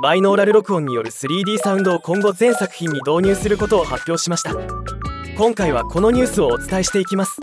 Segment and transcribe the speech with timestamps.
[0.00, 4.54] バイノーラル録音による 3D サウンドを今後全作品に導入することを発表しました。
[5.36, 7.38] 今回はこのニュースをお伝えしていきます。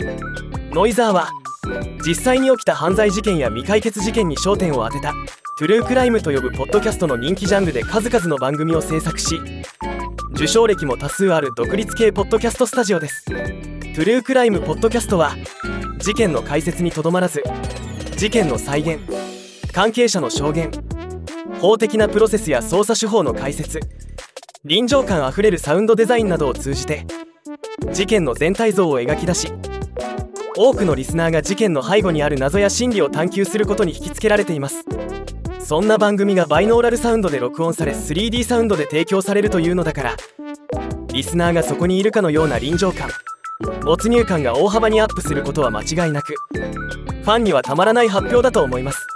[0.72, 1.28] ノイザーは
[2.04, 5.12] 実際に起きた犯罪事件や未解決事件に焦点を当てた
[5.58, 9.38] トゥルークライムと呼ぶポッドキャストの人気ジャンルで数々の番組を制作し
[10.32, 13.24] 受賞歴も多数ある独立系ポッドキャストスタジオです。
[13.26, 15.36] トゥルークライムポッドキャストは
[15.98, 17.44] 事件の解説にとどまらず
[18.16, 18.98] 事件の再現
[19.72, 20.72] 関係者の証言
[21.60, 23.80] 法的なプロセスや捜査手法の解説。
[24.64, 27.06] 臨場感あふれるサウンドデザインなどを通じて
[27.92, 29.50] 事件の全体像を描き出し
[30.54, 34.84] 多くのリスナーが事件の背後にある謎や心理を探求することに引きつけられています。
[35.60, 40.16] そんな番組がバイノーラルサウンドで録音され 3D サウンドで提供されるというのだから
[41.12, 43.08] リスナーがそこにいるかのような臨場感
[43.84, 49.06] 没入感が大幅にアップすることは間違いなくファンにはたまらない発表だと思います。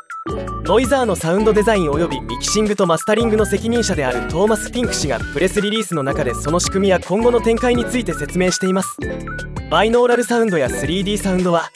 [0.66, 8.96] ノイザーのサウンドデザイン及びミキシングとマスタリングの責任者であるトーマス・ピンク氏がプレスリリースの中でその仕組みや今後の展開について説明しています。
[9.70, 11.68] バイノーラルサウンドや 3D サウンドは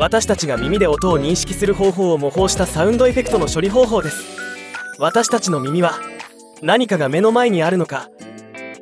[0.00, 4.16] 私たちが耳で音を認識する方法を模倣したサウンドエフェクトの処理方法です。
[4.98, 5.92] 私たちの耳は
[6.60, 8.08] 何かが目の前にあるのか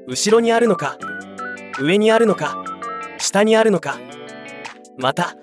[0.08, 0.96] 後ろにあるのか
[1.78, 2.64] 上にあるのか
[3.18, 3.98] 下にあるのか
[4.96, 5.36] また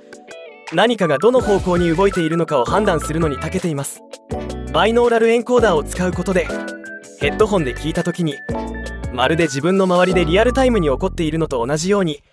[0.71, 4.01] 何かがどの方向に動いているのかを判断するのに長けています。
[4.71, 6.47] バイノーラルエンコーダーを使うことで
[7.19, 8.35] ヘッドホンで聞いた時に
[9.13, 12.23] まるで自分の周りでリアルタイムに起こっているのと同じように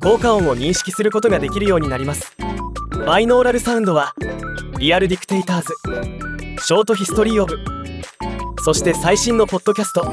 [0.00, 2.36] 効果音を認識することができるようになります。
[3.06, 4.14] バイノーラルサウンドは
[4.78, 5.74] リアルディクテイターズ
[6.64, 7.58] ショートヒストリーオブ
[8.58, 10.04] そして最新のポッドキャスト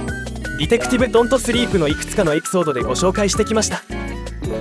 [0.57, 3.81] Detectives Don't Sleep のいくつかのエピソードでご紹介してきました。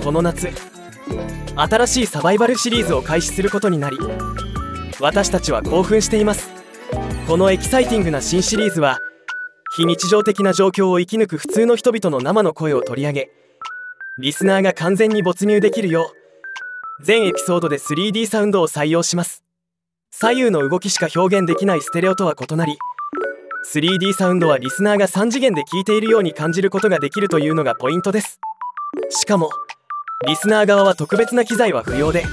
[0.04, 0.48] この夏
[1.56, 3.98] 新しいサバイバルシリーズを開始することになり
[5.00, 6.50] 私たちは興奮しています。
[7.26, 8.98] このエキサイティングな新シリーズは
[9.76, 13.30] 非日常的な状況を生き抜く普通の人々の生の声を取り上げ
[14.18, 16.10] リスナーが完全に没入できるよ
[17.00, 19.44] う全エピソードで 3D サウンドを採用します。
[20.10, 22.76] 左右の動きしか表現できないステレオとは異なり
[23.72, 28.40] 3D サウンドはリスナーが3次元で聞いているように感じることができるというのがポイントです。
[29.10, 29.50] しかも
[30.26, 32.24] リスナー側は特別な機材は不要で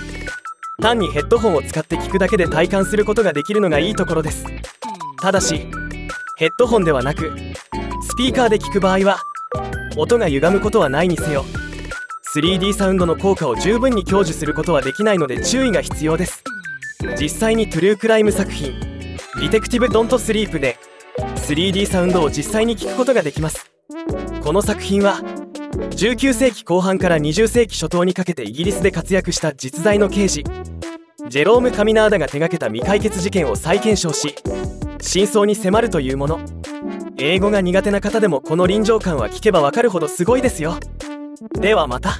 [0.82, 4.44] 単にヘッドホンを使って聞くだけで体感することができるのがいいところです。
[5.22, 5.68] ただし
[6.38, 7.32] ヘッドホンではなく
[8.02, 9.20] スピーカーで聞く場合は
[9.98, 11.46] 音が歪むことはないにせよ
[12.34, 16.44] 3D サウンドの効果を十分に享受することはできないので注意が必要です。
[17.20, 18.74] 実際にトゥルークライム作品
[19.40, 20.80] 「Detectives Don't Sleep」で
[21.36, 23.70] 3D サウンドを実際に聞くことができます。
[24.42, 25.22] この作品は
[25.76, 30.44] 19世紀後半から20世紀初頭にかけてイギリスで活躍した実在の刑事
[31.28, 34.36] ジェローム・カミナーダが手掛けた未解決事件を再検証し
[35.02, 36.40] 真相に迫るというもの。
[37.18, 40.78] 英語が苦手な方でもこの臨場感は聞けばわかるほどすごいですよ。
[41.60, 42.20] ではまた。